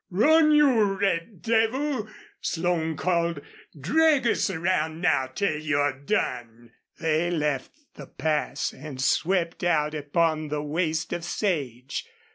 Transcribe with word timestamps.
"Run, 0.09 0.51
you 0.51 0.95
red 0.97 1.43
devil!" 1.43 2.07
Slone 2.41 2.97
called. 2.97 3.39
"Drag 3.79 4.25
us 4.25 4.49
around 4.49 4.99
now 4.99 5.27
till 5.27 5.59
you're 5.59 5.93
done!" 5.93 6.71
They 6.99 7.29
left 7.29 7.69
the 7.93 8.07
pass 8.07 8.73
and 8.73 8.99
swept 8.99 9.63
out 9.63 9.93
upon 9.93 10.47
the 10.47 10.63
waste 10.63 11.13
of 11.13 11.23
sage. 11.23 12.07